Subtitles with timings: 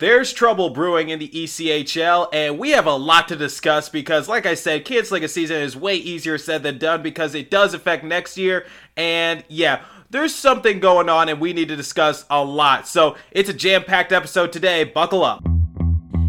[0.00, 4.46] There's trouble brewing in the ECHL, and we have a lot to discuss because, like
[4.46, 8.02] I said, Kids League season is way easier said than done because it does affect
[8.02, 8.64] next year.
[8.96, 12.88] And yeah, there's something going on, and we need to discuss a lot.
[12.88, 14.84] So it's a jam packed episode today.
[14.84, 15.44] Buckle up.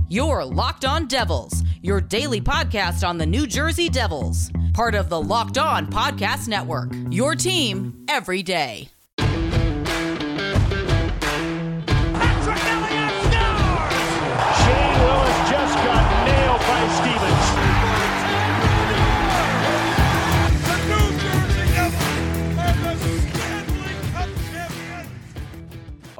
[0.09, 5.21] Your Locked On Devils, your daily podcast on the New Jersey Devils, part of the
[5.21, 6.91] Locked On Podcast Network.
[7.09, 8.89] Your team every day.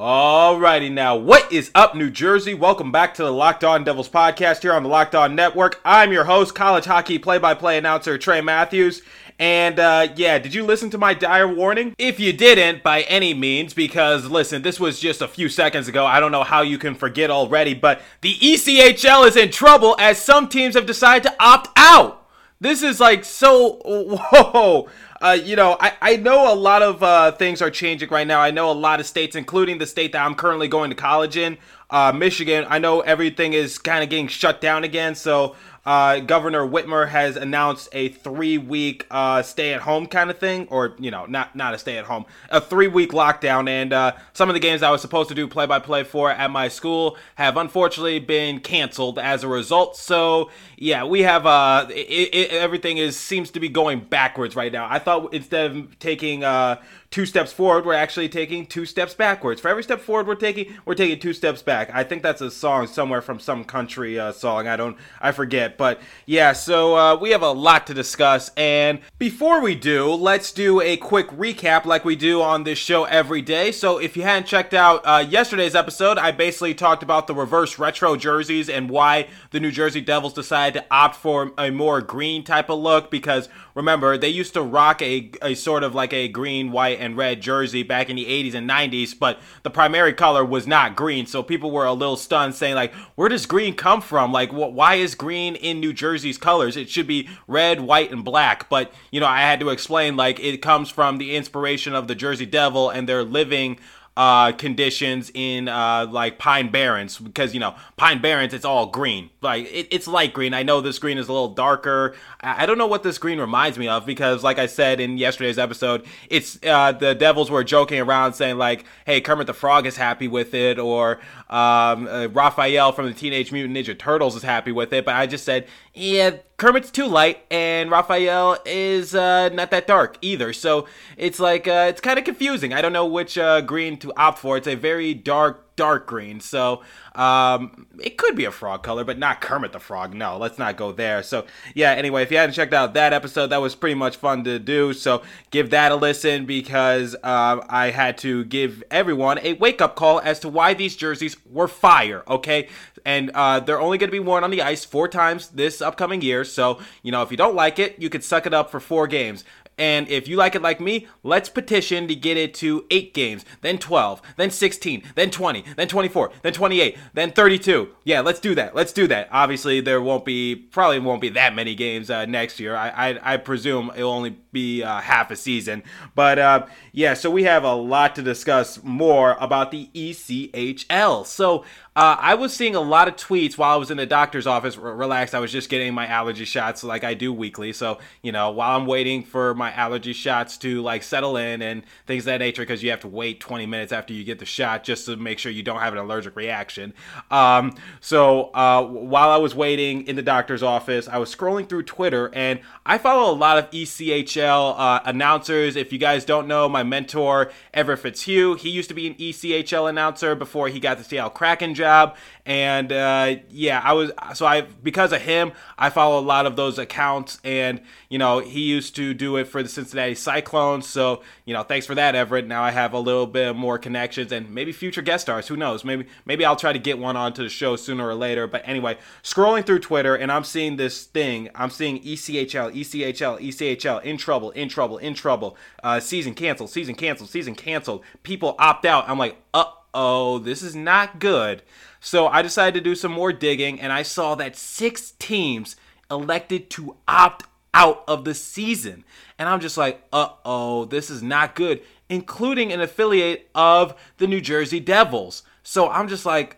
[0.02, 2.56] Alrighty now, what is up, New Jersey?
[2.56, 5.80] Welcome back to the Locked On Devils podcast here on the Locked On Network.
[5.86, 9.04] I'm your host, college hockey play-by-play announcer Trey Matthews.
[9.38, 11.94] And uh, yeah, did you listen to my dire warning?
[12.00, 16.04] If you didn't, by any means, because listen, this was just a few seconds ago.
[16.04, 20.20] I don't know how you can forget already, but the ECHL is in trouble as
[20.20, 22.28] some teams have decided to opt out.
[22.60, 23.80] This is like so.
[23.86, 24.90] Whoa.
[25.22, 28.40] Uh, you know, I, I know a lot of uh, things are changing right now.
[28.42, 31.38] I know a lot of states, including the state that I'm currently going to college
[31.38, 31.60] in,
[31.92, 32.66] uh, Michigan.
[32.68, 35.14] I know everything is kind of getting shut down again.
[35.14, 35.56] So
[35.86, 41.26] uh, Governor Whitmer has announced a three-week uh, stay-at-home kind of thing, or you know,
[41.26, 43.68] not not a stay-at-home, a three-week lockdown.
[43.68, 46.68] And uh, some of the games I was supposed to do play-by-play for at my
[46.68, 49.98] school have unfortunately been canceled as a result.
[49.98, 54.72] So yeah, we have uh, it, it, everything is seems to be going backwards right
[54.72, 54.88] now.
[54.90, 59.60] I thought instead of taking uh two steps forward, we're actually taking two steps backwards.
[59.60, 61.92] For every step forward we're taking, we're taking two steps back.
[61.94, 64.70] I think that's a song somewhere from some country uh, song.
[64.70, 65.78] I don't, I forget.
[65.78, 68.50] But yeah, so uh, we have a lot to discuss.
[68.56, 73.04] And before we do, let's do a quick recap like we do on this show
[73.04, 73.74] every day.
[73.74, 77.78] So if you hadn't checked out uh, yesterday's episode, I basically talked about the reverse
[77.78, 82.46] retro jerseys and why the New Jersey Devils decided to opt for a more green
[82.46, 86.30] type of look because remember they used to rock a, a sort of like a
[86.30, 90.46] green, white, and red jersey back in the 80s and 90s, but the primary color
[90.46, 91.26] was not green.
[91.26, 94.32] So people were a little stunned saying like, where does green come from?
[94.32, 96.78] Like, wh- why is green in New Jersey's colors?
[96.78, 98.70] It should be red, white, and black.
[98.70, 102.16] But, you know, I had to explain like it comes from the inspiration of the
[102.16, 103.80] Jersey Devil and their living
[104.18, 109.30] uh, conditions in uh, like Pine Barrens because you know Pine Barrens it's all green
[109.42, 110.54] like it, it's light green.
[110.54, 112.14] I know this green is a little darker.
[112.42, 115.18] I, I, don't know what this green reminds me of because like I said in
[115.18, 119.86] yesterday's episode, it's uh, the Devils were joking around saying like, "Hey, Kermit the Frog
[119.86, 124.44] is happy with it," or um, uh, Raphael from the Teenage Mutant Ninja Turtles is
[124.44, 125.06] happy with it.
[125.06, 130.20] But I just said, yeah, Kermit's too light, and Raphael is uh, not that dark
[130.22, 130.54] either.
[130.54, 130.86] So
[131.18, 132.72] it's like uh, it's kind of confusing.
[132.72, 134.58] I don't know which uh, green to opt for.
[134.58, 136.40] It's a very dark, dark green.
[136.40, 136.84] So
[137.16, 140.14] um, it could be a frog color, but not Kermit the Frog.
[140.14, 141.24] No, let's not go there.
[141.24, 141.92] So yeah.
[141.92, 144.94] Anyway, if you hadn't checked out that episode, that was pretty much fun to do.
[144.94, 149.96] So give that a listen because uh, I had to give everyone a wake up
[149.96, 152.24] call as to why these jerseys were fire.
[152.28, 152.70] Okay,
[153.06, 156.22] and uh, they're only going to be worn on the ice four times this upcoming
[156.22, 156.44] year.
[156.44, 159.08] So, you know, if you don't like it, you could suck it up for four
[159.08, 159.44] games.
[159.78, 163.46] And if you like it like me, let's petition to get it to 8 games,
[163.62, 167.90] then 12, then 16, then 20, then 24, then 28, then 32.
[168.04, 168.76] Yeah, let's do that.
[168.76, 169.30] Let's do that.
[169.32, 172.76] Obviously, there won't be, probably won't be that many games uh, next year.
[172.76, 175.84] I, I, I, presume it'll only be uh, half a season.
[176.14, 181.26] But uh, yeah, so we have a lot to discuss more about the ECHL.
[181.26, 184.48] So uh, I was seeing a lot of tweets while I was in the doctor's
[184.48, 184.78] office.
[184.78, 187.74] R- relaxed, I was just getting my allergy shots like I do weekly.
[187.74, 191.84] So you know, while I'm waiting for my allergy shots to like settle in and
[192.08, 194.46] things of that nature, because you have to wait 20 minutes after you get the
[194.46, 196.94] shot just to make sure you don't have an allergic reaction.
[197.30, 201.84] Um, so uh, while I was waiting in the doctor's office, I was scrolling through
[201.84, 205.76] Twitter and I follow a lot of ECHL uh, announcers.
[205.76, 209.90] If you guys don't know, my mentor Everett Fitzhugh, he used to be an ECHL
[209.90, 212.16] announcer before he got the Seattle Kraken job.
[212.46, 216.56] And uh, yeah, I was so I because of him, I follow a lot of
[216.56, 220.88] those accounts, and you know he used to do it for the Cincinnati Cyclones.
[220.88, 222.48] So you know, thanks for that, Everett.
[222.48, 225.48] Now I have a little bit more connections and maybe future guest stars.
[225.50, 225.86] Who knows?
[225.86, 228.48] Maybe maybe I'll try to get one onto the show sooner or later.
[228.48, 231.50] But anyway, scrolling through Twitter and I'm seeing this thing.
[231.54, 235.58] I'm seeing ECHL, ECHL, ECHL in trouble, in trouble, in trouble.
[235.84, 238.04] Uh, season canceled, season canceled, season canceled.
[238.24, 239.08] People opt out.
[239.08, 241.64] I'm like, uh oh, this is not good.
[242.00, 245.76] So I decided to do some more digging, and I saw that six teams
[246.10, 249.04] elected to opt out of the season.
[249.40, 254.28] And I'm just like, uh oh, this is not good, including an affiliate of the
[254.28, 255.44] New Jersey Devils.
[255.64, 256.58] So I'm just like,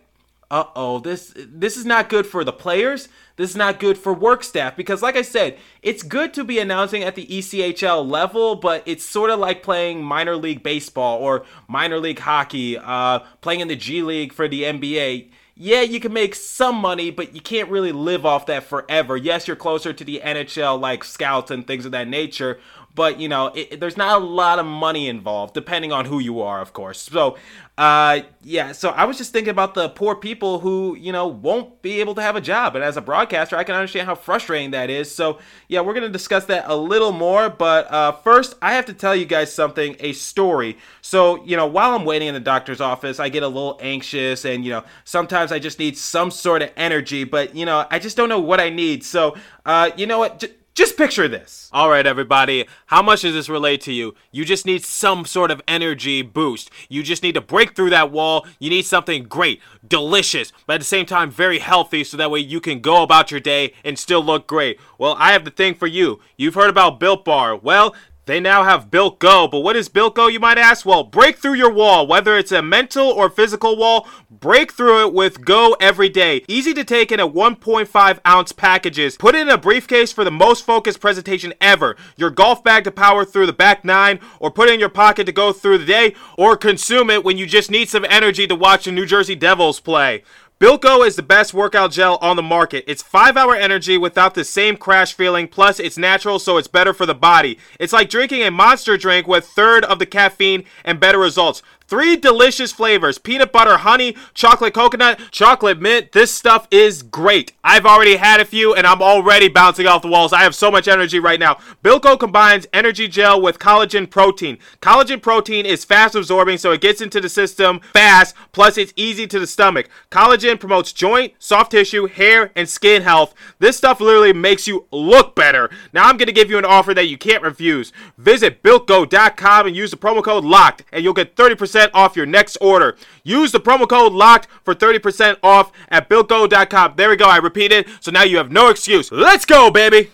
[0.54, 3.08] uh oh, this this is not good for the players.
[3.34, 6.60] This is not good for work staff because, like I said, it's good to be
[6.60, 11.44] announcing at the ECHL level, but it's sort of like playing minor league baseball or
[11.66, 16.12] minor league hockey, uh, playing in the G League for the NBA yeah, you can
[16.12, 19.16] make some money, but you can't really live off that forever.
[19.16, 22.58] Yes, you're closer to the NHL, like scouts and things of that nature,
[22.94, 26.40] but you know, it, there's not a lot of money involved, depending on who you
[26.40, 27.00] are, of course.
[27.00, 27.36] So,
[27.76, 28.70] uh, yeah.
[28.70, 32.14] So I was just thinking about the poor people who you know won't be able
[32.14, 35.12] to have a job, and as a broadcaster, I can understand how frustrating that is.
[35.12, 37.50] So, yeah, we're gonna discuss that a little more.
[37.50, 40.78] But uh, first, I have to tell you guys something, a story.
[41.02, 44.44] So, you know, while I'm waiting in the doctor's office, I get a little anxious,
[44.44, 47.98] and you know, sometimes I just need some sort of energy, but you know, I
[47.98, 49.02] just don't know what I need.
[49.02, 49.36] So,
[49.66, 50.44] uh, you know what?
[50.74, 51.70] Just picture this.
[51.72, 52.66] All right, everybody.
[52.86, 54.14] How much does this relate to you?
[54.32, 56.68] You just need some sort of energy boost.
[56.88, 58.44] You just need to break through that wall.
[58.58, 62.40] You need something great, delicious, but at the same time very healthy so that way
[62.40, 64.80] you can go about your day and still look great.
[64.98, 66.20] Well, I have the thing for you.
[66.36, 67.54] You've heard about Built Bar.
[67.54, 67.94] Well,
[68.26, 70.86] they now have Built Go, but what is Built Go, you might ask?
[70.86, 75.12] Well, break through your wall, whether it's a mental or physical wall, break through it
[75.12, 76.42] with Go every day.
[76.48, 79.18] Easy to take in at 1.5 ounce packages.
[79.18, 81.96] Put it in a briefcase for the most focused presentation ever.
[82.16, 85.32] Your golf bag to power through the back nine, or put in your pocket to
[85.32, 88.86] go through the day, or consume it when you just need some energy to watch
[88.86, 90.22] the New Jersey Devils play.
[90.60, 92.84] Built Go is the best workout gel on the market.
[92.86, 96.94] It's 5 hour energy without the same crash feeling, plus it's natural so it's better
[96.94, 97.58] for the body.
[97.80, 101.60] It's like drinking a monster drink with third of the caffeine and better results.
[101.86, 106.12] Three delicious flavors peanut butter, honey, chocolate coconut, chocolate mint.
[106.12, 107.52] This stuff is great.
[107.62, 110.32] I've already had a few and I'm already bouncing off the walls.
[110.32, 111.58] I have so much energy right now.
[111.82, 114.58] Built Go combines energy gel with collagen protein.
[114.80, 119.26] Collagen protein is fast absorbing so it gets into the system fast, plus it's easy
[119.26, 119.90] to the stomach.
[120.10, 123.34] Collagen promotes joint, soft tissue, hair, and skin health.
[123.58, 125.68] This stuff literally makes you look better.
[125.92, 127.92] Now I'm going to give you an offer that you can't refuse.
[128.16, 132.26] Visit BuiltGo.com and use the promo code LOCKED and you'll get 30% 30% off your
[132.26, 132.96] next order.
[133.22, 136.94] Use the promo code LOCKED for 30% off at BuiltGo.com.
[136.96, 137.26] There we go.
[137.26, 137.88] I repeat it.
[138.00, 139.10] So now you have no excuse.
[139.10, 140.10] Let's go, baby.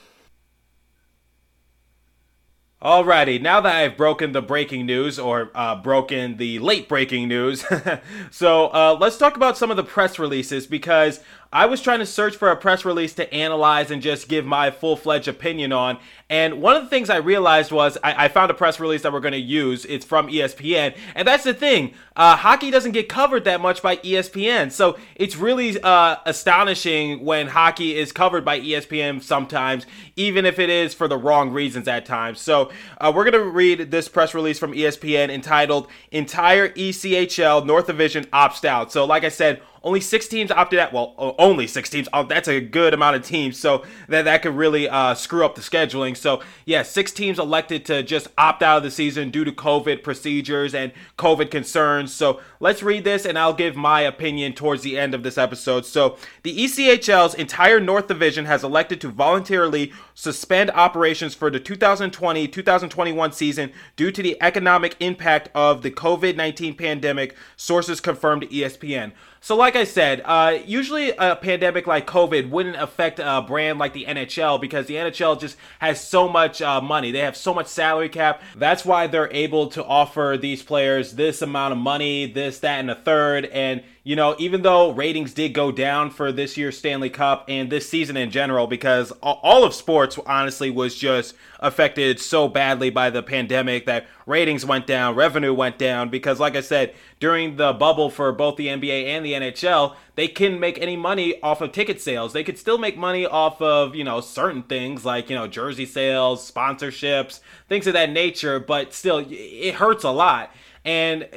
[2.83, 7.63] Alrighty, now that I've broken the breaking news, or uh, broken the late breaking news,
[8.31, 11.21] so uh, let's talk about some of the press releases because
[11.53, 14.71] I was trying to search for a press release to analyze and just give my
[14.71, 15.99] full fledged opinion on.
[16.29, 19.13] And one of the things I realized was I, I found a press release that
[19.13, 19.85] we're going to use.
[19.87, 20.97] It's from ESPN.
[21.17, 24.71] And that's the thing uh, hockey doesn't get covered that much by ESPN.
[24.71, 30.71] So it's really uh, astonishing when hockey is covered by ESPN sometimes, even if it
[30.71, 32.41] is for the wrong reasons at times.
[32.41, 37.87] So uh, we're going to read this press release from ESPN entitled Entire ECHL North
[37.87, 38.93] Division Opts Out.
[38.93, 40.93] So, like I said, only six teams opted out.
[40.93, 42.09] Well, only six teams.
[42.13, 43.59] Oh, that's a good amount of teams.
[43.59, 46.17] So that that could really uh, screw up the scheduling.
[46.17, 50.03] So yeah, six teams elected to just opt out of the season due to COVID
[50.03, 52.13] procedures and COVID concerns.
[52.13, 55.87] So let's read this, and I'll give my opinion towards the end of this episode.
[55.87, 63.33] So the ECHL's entire North Division has elected to voluntarily suspend operations for the 2020-2021
[63.33, 67.35] season due to the economic impact of the COVID-19 pandemic.
[67.57, 69.13] Sources confirmed ESPN.
[69.43, 73.95] So, like I said, uh, usually a pandemic like COVID wouldn't affect a brand like
[73.95, 77.11] the NHL because the NHL just has so much uh, money.
[77.11, 78.43] They have so much salary cap.
[78.55, 82.91] That's why they're able to offer these players this amount of money, this, that, and
[82.91, 83.47] a third.
[83.47, 87.71] And you know, even though ratings did go down for this year's Stanley Cup and
[87.71, 93.11] this season in general, because all of sports honestly was just affected so badly by
[93.11, 97.75] the pandemic that ratings went down, revenue went down, because like I said, during the
[97.75, 101.73] bubble for both the NBA and the NHL, they couldn't make any money off of
[101.73, 102.33] ticket sales.
[102.33, 105.85] They could still make money off of, you know, certain things like, you know, jersey
[105.85, 110.51] sales, sponsorships, things of that nature, but still, it hurts a lot
[110.85, 111.29] and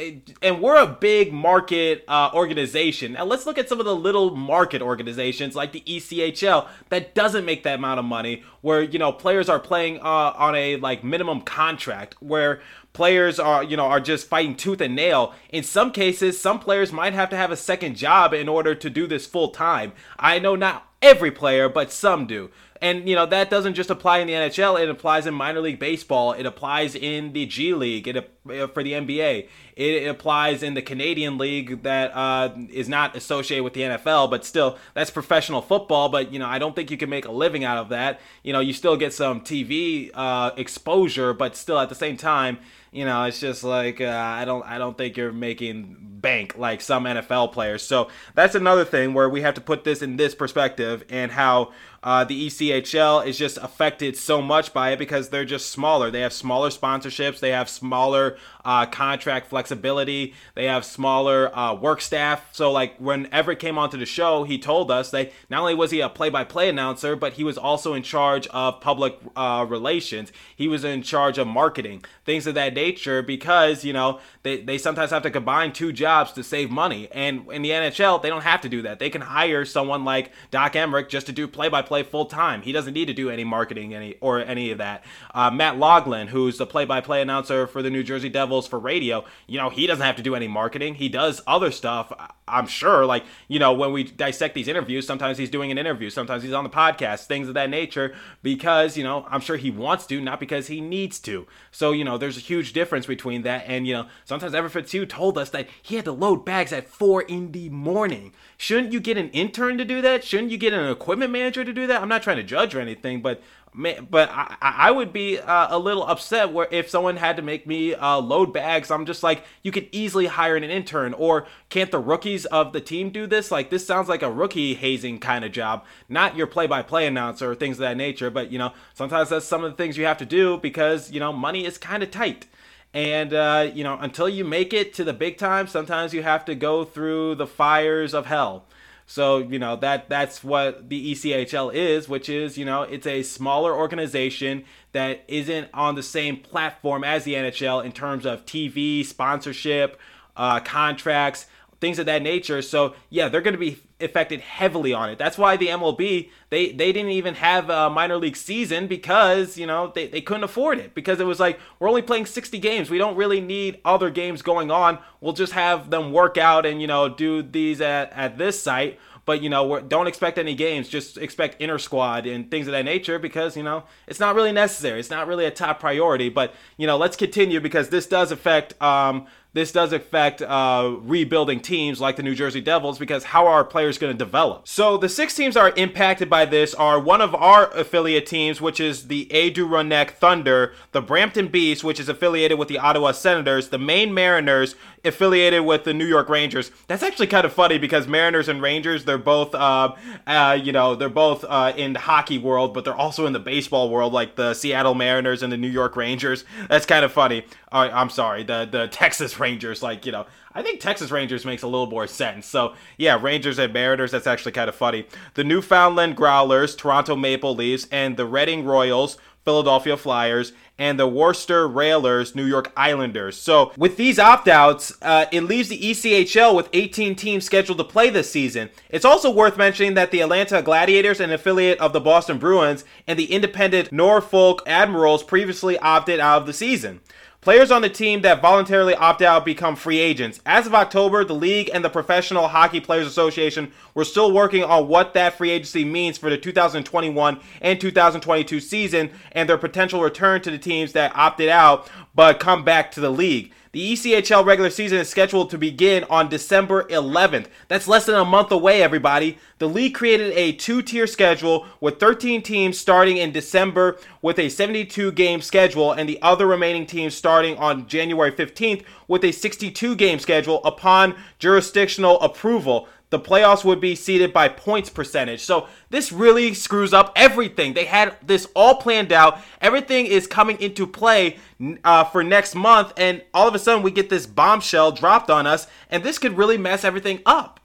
[0.42, 3.14] and we're a big market uh, organization.
[3.14, 7.44] Now let's look at some of the little market organizations like the ECHL that doesn't
[7.44, 11.04] make that amount of money, where you know players are playing uh, on a like
[11.04, 12.62] minimum contract, where
[12.94, 15.34] players are you know are just fighting tooth and nail.
[15.50, 18.90] In some cases, some players might have to have a second job in order to
[18.90, 19.92] do this full time.
[20.18, 22.50] I know not every player, but some do
[22.82, 25.80] And, you know, that doesn't just apply in the NHL, it applies in minor league
[25.80, 29.48] baseball, it applies in the G League, it uh, for the NBA.
[29.76, 34.46] It applies in the Canadian League that uh, is not associated with the NFL, but
[34.46, 36.10] still, that's professional football.
[36.10, 38.22] But you know, I don't think you can make a living out of that.
[38.44, 42.60] You know, you still get some TV uh, exposure, but still at the same time,
[42.94, 46.82] you know, it's just like uh, I don't I don't think you're making bank like
[46.82, 47.82] some NFL players.
[47.84, 51.74] So that's another thing where we have to put this in this perspective and how
[52.04, 56.12] uh, the ECHL is just affected so much by it because they're just smaller.
[56.12, 57.40] They have smaller sponsorships.
[57.40, 59.63] They have smaller uh, contract flexibility.
[59.72, 62.50] They have smaller uh, work staff.
[62.52, 65.92] So, like, when Everett came onto the show, he told us that not only was
[65.92, 69.66] he a play by play announcer, but he was also in charge of public uh,
[69.68, 70.34] relations.
[70.56, 74.78] He was in charge of marketing, things of that nature, because, you know, they, they
[74.78, 77.08] sometimes have to combine two jobs to save money.
[77.12, 79.00] And in the NHL, they don't have to do that.
[79.00, 82.26] They can hire someone like Doc Emrick just to do play by play play full
[82.26, 82.64] time.
[82.64, 85.04] He doesn't need to do any marketing any or any of that.
[85.32, 89.24] Uh, Matt Loughlin, who's the play-by-play announcer for the New Jersey Devils for radio,
[89.54, 90.96] you know, he doesn't have to do any marketing.
[90.96, 92.12] He does other stuff.
[92.48, 96.10] I'm sure, like you know, when we dissect these interviews, sometimes he's doing an interview,
[96.10, 99.70] sometimes he's on the podcast, things of that nature, because you know, I'm sure he
[99.70, 101.46] wants to, not because he needs to.
[101.70, 105.06] So you know, there's a huge difference between that, and you know, sometimes Everett Fitzhugh
[105.06, 108.34] told us that he had to load bags at four in the morning.
[108.58, 110.24] Shouldn't you get an intern to do that?
[110.24, 112.02] Shouldn't you get an equipment manager to do that?
[112.02, 113.40] I'm not trying to judge or anything, but
[113.74, 117.66] but I, I would be uh, a little upset where if someone had to make
[117.66, 121.92] me uh, load bags, I'm just like, you could easily hire an intern, or can't
[121.92, 123.52] the rookies of the team do this?
[123.52, 127.56] Like, this sounds like a rookie hazing kind of job, not your play-by-play announcer or
[127.56, 128.30] things of that nature.
[128.30, 131.20] But you know, sometimes that's some of the things you have to do because you
[131.20, 132.48] know money is kind of tight.
[132.96, 136.46] And, uh, you know, until you make it to the big time, sometimes you have
[136.46, 138.66] to go through the fires of hell.
[139.06, 143.24] So, you know, that that's what the ECHL is, which is, you know, it's a
[143.24, 149.06] smaller organization that isn't on the same platform as the NHL in terms of TV,
[149.06, 150.00] sponsorship,
[150.38, 151.48] uh, contracts,
[151.84, 152.62] things of that nature.
[152.62, 155.18] So, yeah, they're going to be affected heavily on it.
[155.18, 159.68] That's why the MLB they they didn't even have a minor league season because you
[159.68, 162.90] know they, they couldn't afford it because it was like we're only playing 60 games.
[162.90, 164.98] We don't really need other games going on.
[165.20, 168.98] We'll just have them work out and you know do these at at this site.
[169.26, 170.88] But you know, don't expect any games.
[170.90, 174.52] Just expect inner squad and things of that nature because you know it's not really
[174.54, 175.00] necessary.
[175.00, 176.30] It's not really a top priority.
[176.30, 181.60] But you know, let's continue because this does affect um, this does affect uh, rebuilding
[181.60, 184.68] teams like the New Jersey Devils because how are our players going to develop?
[184.68, 188.60] So the six teams that are impacted by this are one of our affiliate teams,
[188.60, 193.70] which is the Adirondack Thunder, the Brampton Beast, which is affiliated with the Ottawa Senators,
[193.70, 196.72] the Maine Mariners, affiliated with the New York Rangers.
[196.88, 199.94] That's actually kind of funny because Mariners and Rangers, they're both, uh,
[200.26, 203.40] uh, you know, they're both uh, in the hockey world, but they're also in the
[203.40, 206.46] baseball world, like the Seattle Mariners and the New York Rangers.
[206.70, 207.46] That's kind of funny.
[207.74, 211.68] I'm sorry, the the Texas Rangers, like you know, I think Texas Rangers makes a
[211.68, 212.46] little more sense.
[212.46, 215.08] So yeah, Rangers and Mariners, that's actually kind of funny.
[215.34, 221.68] The Newfoundland Growlers, Toronto Maple Leafs, and the Reading Royals Philadelphia Flyers, and the Worcester
[221.68, 223.38] Railers, New York Islanders.
[223.38, 227.84] So, with these opt outs, uh, it leaves the ECHL with 18 teams scheduled to
[227.84, 228.70] play this season.
[228.90, 233.20] It's also worth mentioning that the Atlanta Gladiators, an affiliate of the Boston Bruins, and
[233.20, 237.02] the independent Norfolk Admirals previously opted out of the season.
[237.44, 240.40] Players on the team that voluntarily opt out become free agents.
[240.46, 244.88] As of October, the league and the Professional Hockey Players Association were still working on
[244.88, 250.42] what that free agency means for the 2021 and 2022 season and their potential return
[250.42, 253.52] to the teams that opted out but come back to the league.
[253.74, 257.48] The ECHL regular season is scheduled to begin on December 11th.
[257.70, 259.40] That's less than a month away, everybody.
[259.58, 264.50] The league created a two tier schedule with 13 teams starting in December with a
[264.50, 269.96] 72 game schedule, and the other remaining teams starting on January 15th with a 62
[269.96, 275.42] game schedule upon jurisdictional approval the playoffs would be seeded by points percentage.
[275.42, 277.74] So this really screws up everything.
[277.74, 279.40] They had this all planned out.
[279.62, 281.38] Everything is coming into play
[281.84, 285.46] uh, for next month, and all of a sudden we get this bombshell dropped on
[285.46, 287.60] us, and this could really mess everything up.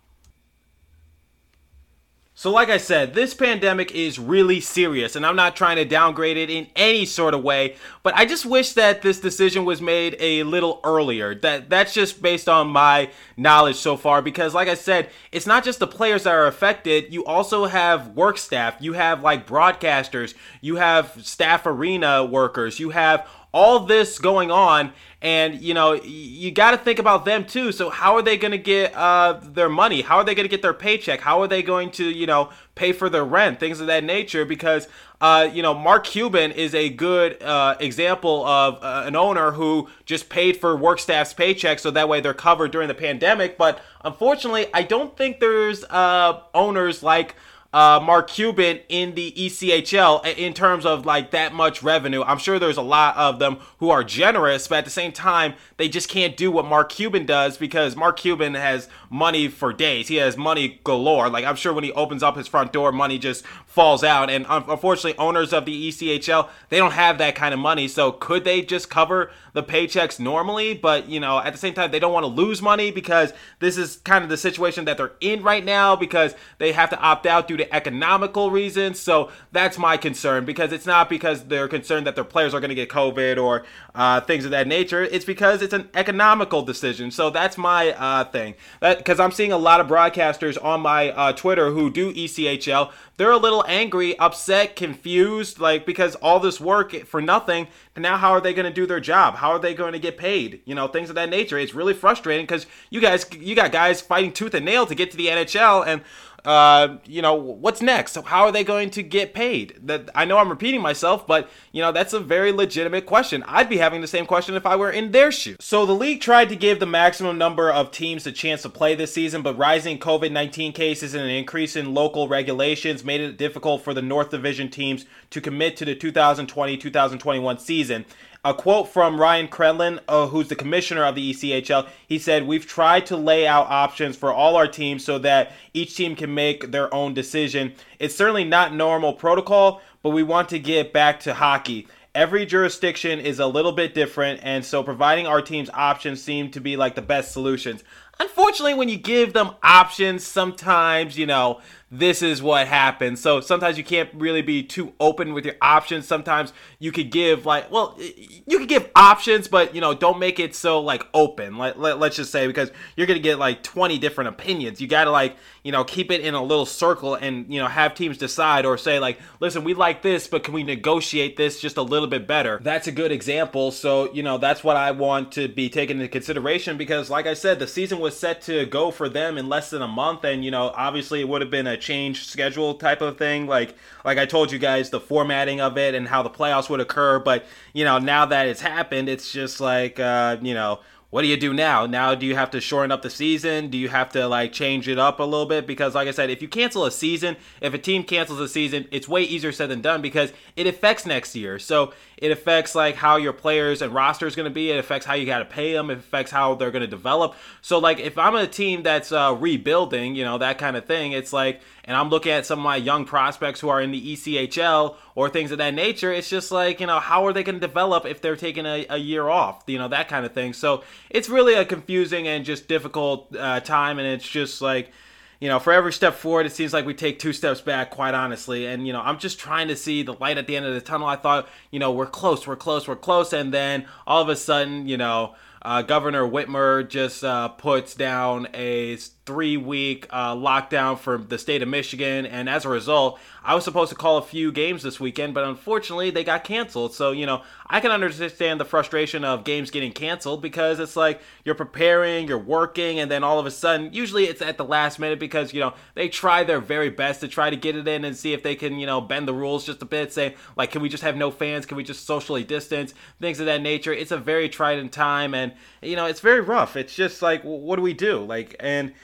[2.39, 6.37] So, like I said, this pandemic is really serious, and I'm not trying to downgrade
[6.37, 10.17] it in any sort of way, but I just wish that this decision was made
[10.21, 11.35] a little earlier.
[11.35, 15.65] That that's just based on my knowledge so far, because like I said, it's not
[15.65, 17.13] just the players that are affected.
[17.13, 22.91] You also have work staff, you have like broadcasters, you have staff arena workers, you
[22.91, 27.73] have all this going on and you know you got to think about them too.
[27.73, 30.03] So how are they going to get uh, their money?
[30.03, 31.21] How are they going to get their paycheck?
[31.21, 33.59] How are they going to you know pay for their rent?
[33.59, 34.87] Things of that nature because
[35.21, 39.89] uh, you know mark cuban is a good uh, example of uh, an owner who
[40.05, 43.59] just paid for work staff's paycheck so that way they're covered during the pandemic.
[43.59, 47.35] But unfortunately i don't think there's uh, owners like
[47.73, 52.23] uh, Mark Cuban in the ECHL in terms of like that much revenue.
[52.23, 55.55] I'm sure there's a lot of them who are generous, but at the same time,
[55.77, 60.09] they just can't do what Mark Cuban does because Mark Cuban has money for days.
[60.09, 61.29] He has money galore.
[61.29, 64.31] Like I'm sure when he opens up his front door, money just falls out.
[64.31, 67.87] And unfortunately, owners of the ECHL they don't have that kind of money.
[67.87, 70.75] So could they just cover the paychecks normally?
[70.75, 73.77] But you know, at the same time, they don't want to lose money because this
[73.77, 77.27] is kind of the situation that they're in right now because they have to opt
[77.27, 79.01] out due to economical reasons.
[79.01, 82.71] So that's my concern because it's not because they're concerned that their players are going
[82.71, 85.03] to get COVID or uh, things of that nature.
[85.03, 87.11] It's because it's an economical decision.
[87.11, 88.55] So that's my uh, thing.
[88.81, 92.93] That because I'm seeing a lot of broadcasters on my uh, Twitter who do ECHL.
[93.17, 97.67] They're a little angry, upset, confused, like because all this work for nothing.
[97.99, 99.35] And now, how are they going to do their job?
[99.35, 100.61] How are they going to get paid?
[100.65, 101.59] You know, things of that nature.
[101.59, 105.11] It's really frustrating because you guys, you got guys fighting tooth and nail to get
[105.11, 106.03] to the NHL, and
[106.45, 108.13] uh, you know, what's next?
[108.13, 109.79] So how are they going to get paid?
[109.83, 113.43] That I know I'm repeating myself, but you know, that's a very legitimate question.
[113.47, 115.57] I'd be having the same question if I were in their shoes.
[115.61, 118.95] So the league tried to give the maximum number of teams a chance to play
[118.95, 123.83] this season, but rising COVID-19 cases and an increase in local regulations made it difficult
[123.83, 128.05] for the North Division teams to commit to the 2020-2021 season.
[128.45, 131.89] A quote from Ryan Crelin, uh, who's the commissioner of the ECHL.
[132.07, 135.97] He said, We've tried to lay out options for all our teams so that each
[135.97, 137.75] team can make their own decision.
[137.99, 141.89] It's certainly not normal protocol, but we want to get back to hockey.
[142.15, 146.61] Every jurisdiction is a little bit different, and so providing our teams options seem to
[146.61, 147.85] be like the best solutions.
[148.21, 153.21] Unfortunately, when you give them options, sometimes, you know, this is what happens.
[153.21, 156.07] So sometimes you can't really be too open with your options.
[156.07, 160.39] Sometimes you could give like, well, you could give options, but you know, don't make
[160.39, 161.57] it so like open.
[161.57, 164.81] Like let, us just say because you're gonna get like 20 different opinions.
[164.81, 167.95] You gotta like, you know, keep it in a little circle and you know have
[167.95, 171.79] teams decide or say like, listen, we like this, but can we negotiate this just
[171.79, 172.61] a little bit better?
[172.63, 173.71] That's a good example.
[173.71, 177.35] So you know, that's what I want to be taken into consideration because, like I
[177.35, 180.45] said, the season was set to go for them in less than a month, and
[180.45, 183.47] you know, obviously it would have been a change schedule type of thing.
[183.47, 186.81] Like like I told you guys, the formatting of it and how the playoffs would
[186.81, 187.19] occur.
[187.19, 191.29] But you know, now that it's happened, it's just like uh, you know what do
[191.29, 191.87] you do now?
[191.87, 193.71] Now, do you have to shorten up the season?
[193.71, 195.67] Do you have to like change it up a little bit?
[195.67, 198.87] Because, like I said, if you cancel a season, if a team cancels a season,
[198.91, 201.59] it's way easier said than done because it affects next year.
[201.59, 204.71] So it affects like how your players and roster is going to be.
[204.71, 205.89] It affects how you got to pay them.
[205.89, 207.35] It affects how they're going to develop.
[207.63, 211.13] So, like, if I'm a team that's uh, rebuilding, you know, that kind of thing,
[211.13, 214.15] it's like, and I'm looking at some of my young prospects who are in the
[214.15, 217.59] ECHL or things of that nature, it's just like, you know, how are they going
[217.59, 220.53] to develop if they're taking a, a, year off, you know, that kind of thing.
[220.53, 223.99] So it's really a confusing and just difficult uh, time.
[223.99, 224.93] And it's just like,
[225.41, 228.15] you know, for every step forward, it seems like we take two steps back, quite
[228.15, 228.67] honestly.
[228.67, 230.81] And, you know, I'm just trying to see the light at the end of the
[230.81, 231.07] tunnel.
[231.07, 233.33] I thought, you know, we're close, we're close, we're close.
[233.33, 238.49] And then all of a sudden, you know, uh, Governor Whitmer just uh, puts down
[238.55, 238.97] a
[239.29, 242.25] three week uh, lockdown for the state of Michigan.
[242.25, 245.45] And as a result, I was supposed to call a few games this weekend, but
[245.45, 246.95] unfortunately they got canceled.
[246.95, 251.21] So, you know, I can understand the frustration of games getting canceled because it's like
[251.45, 254.99] you're preparing, you're working, and then all of a sudden, usually it's at the last
[254.99, 258.07] minute because, you know, they try their very best to try to get it in
[258.07, 260.71] and see if they can, you know, bend the rules just a bit, say, like,
[260.71, 261.67] can we just have no fans?
[261.67, 262.95] Can we just socially distance?
[263.21, 263.93] Things of that nature.
[263.93, 266.77] It's a very trying time, and, you know, it's very rough.
[266.77, 268.25] It's just like, what do we do?
[268.25, 268.95] Like, and,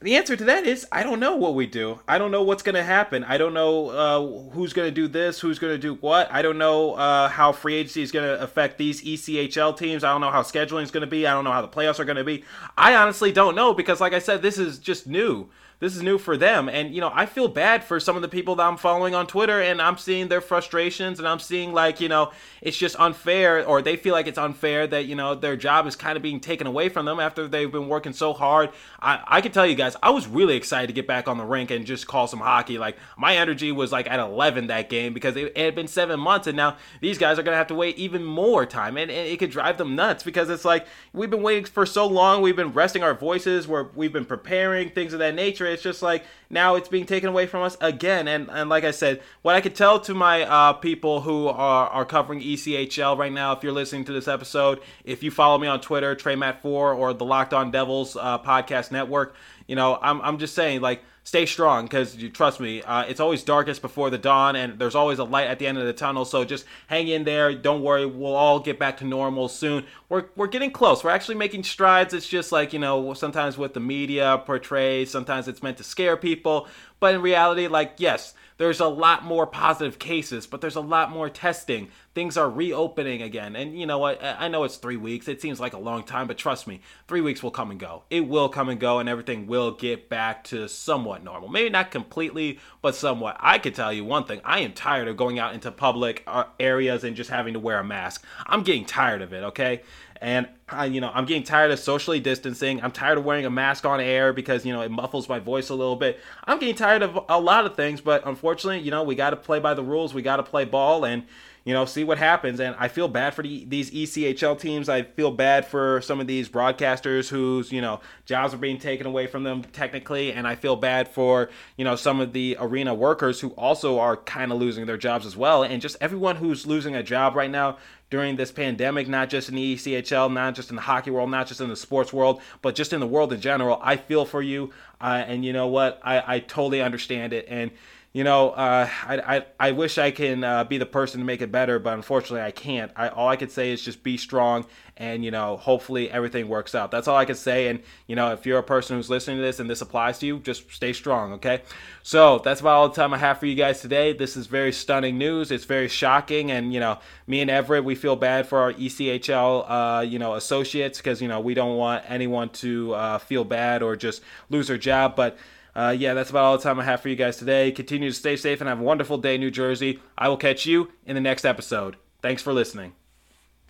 [0.00, 2.00] the answer to that is I don't know what we do.
[2.06, 3.24] I don't know what's going to happen.
[3.24, 6.32] I don't know uh, who's going to do this, who's going to do what.
[6.32, 10.04] I don't know uh, how free agency is going to affect these ECHL teams.
[10.04, 11.26] I don't know how scheduling is going to be.
[11.26, 12.44] I don't know how the playoffs are going to be.
[12.76, 15.48] I honestly don't know because, like I said, this is just new
[15.80, 16.68] this is new for them.
[16.68, 19.28] And, you know, I feel bad for some of the people that I'm following on
[19.28, 23.64] Twitter and I'm seeing their frustrations and I'm seeing, like, you know, it's just unfair
[23.64, 26.40] or they feel like it's unfair that, you know, their job is kind of being
[26.40, 28.70] taken away from them after they've been working so hard.
[29.00, 31.44] I, I can tell you guys, I was really excited to get back on the
[31.44, 32.78] rink and just call some hockey.
[32.78, 36.46] Like, my energy was like at 11 that game because it, had been seven months
[36.46, 38.96] and now these guys are to have to wait even more time.
[38.96, 42.06] And, and it could drive them nuts because it's like we've been waiting for so
[42.06, 42.42] long.
[42.42, 45.66] We've been resting our voices, we're, we've been preparing, things of that nature.
[45.66, 48.28] It's just like now it's being taken away from us again.
[48.28, 51.88] And and like I said, what I could tell to my uh, people who are,
[51.88, 55.66] are covering ECHL right now, if you're listening to this episode, if you follow me
[55.66, 59.34] on Twitter, TreyMatt4 or the Locked On Devils uh, podcast network,
[59.66, 63.20] you know, I'm, I'm just saying, like, stay strong because you trust me, uh, it's
[63.20, 65.92] always darkest before the dawn, and there's always a light at the end of the
[65.92, 66.24] tunnel.
[66.24, 67.54] So just hang in there.
[67.54, 69.84] Don't worry, we'll all get back to normal soon.
[70.08, 71.04] We're we're getting close.
[71.04, 72.14] We're actually making strides.
[72.14, 76.16] It's just like you know, sometimes what the media portrays, sometimes it's meant to scare
[76.16, 76.66] people,
[77.00, 81.10] but in reality, like yes there's a lot more positive cases, but there's a lot
[81.10, 81.88] more testing.
[82.12, 83.54] Things are reopening again.
[83.54, 84.22] And you know what?
[84.22, 85.28] I know it's three weeks.
[85.28, 88.02] It seems like a long time, but trust me, three weeks will come and go.
[88.10, 91.48] It will come and go, and everything will get back to somewhat normal.
[91.48, 93.36] Maybe not completely, but somewhat.
[93.38, 96.44] I could tell you one thing I am tired of going out into public uh,
[96.58, 98.24] areas and just having to wear a mask.
[98.44, 99.82] I'm getting tired of it, okay?
[100.20, 102.82] And I, you know, I'm getting tired of socially distancing.
[102.82, 105.68] I'm tired of wearing a mask on air because you know it muffles my voice
[105.68, 106.20] a little bit.
[106.44, 109.36] I'm getting tired of a lot of things, but unfortunately, you know, we got to
[109.36, 110.14] play by the rules.
[110.14, 111.24] We got to play ball, and
[111.68, 112.60] you know, see what happens.
[112.60, 114.88] And I feel bad for the, these ECHL teams.
[114.88, 119.06] I feel bad for some of these broadcasters whose, you know, jobs are being taken
[119.06, 120.32] away from them technically.
[120.32, 124.16] And I feel bad for, you know, some of the arena workers who also are
[124.16, 125.62] kind of losing their jobs as well.
[125.62, 127.76] And just everyone who's losing a job right now
[128.10, 131.46] during this pandemic, not just in the ECHL, not just in the hockey world, not
[131.46, 133.78] just in the sports world, but just in the world in general.
[133.82, 134.72] I feel for you.
[135.00, 136.00] Uh, and you know what?
[136.02, 137.46] I, I totally understand it.
[137.48, 137.70] And,
[138.12, 141.42] you know, uh, I, I, I wish I can uh, be the person to make
[141.42, 142.90] it better, but unfortunately I can't.
[142.96, 144.64] I, all I could say is just be strong
[144.96, 146.90] and, you know, hopefully everything works out.
[146.90, 147.68] That's all I can say.
[147.68, 150.26] And, you know, if you're a person who's listening to this and this applies to
[150.26, 151.62] you, just stay strong, okay?
[152.02, 154.14] So that's about all the time I have for you guys today.
[154.14, 155.50] This is very stunning news.
[155.50, 156.50] It's very shocking.
[156.50, 160.34] And, you know, me and Everett, we feel bad for our ECHL, uh, you know,
[160.34, 164.68] associates because, you know, we don't want anyone to uh, feel bad or just lose
[164.68, 165.14] their job.
[165.14, 165.36] But,
[165.74, 167.72] uh, yeah, that's about all the time I have for you guys today.
[167.72, 170.00] Continue to stay safe and have a wonderful day, New Jersey.
[170.16, 171.96] I will catch you in the next episode.
[172.22, 172.97] Thanks for listening.